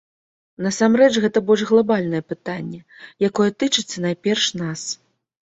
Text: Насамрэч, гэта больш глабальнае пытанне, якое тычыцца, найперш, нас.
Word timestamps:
Насамрэч, 0.67 1.09
гэта 1.25 1.43
больш 1.49 1.63
глабальнае 1.71 2.21
пытанне, 2.31 2.81
якое 3.29 3.49
тычыцца, 3.61 3.95
найперш, 4.09 4.51
нас. 4.65 4.81